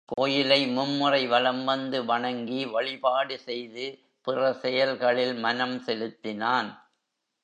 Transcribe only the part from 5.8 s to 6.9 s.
செலுத்தினான்.